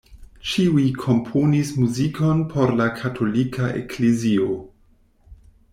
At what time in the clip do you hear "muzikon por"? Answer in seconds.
1.81-2.75